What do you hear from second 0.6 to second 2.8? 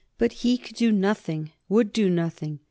do nothing, would do nothing.